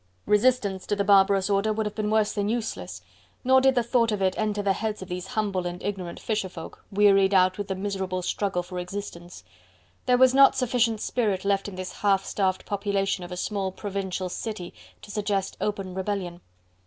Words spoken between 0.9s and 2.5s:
the barbarous order would have been worse than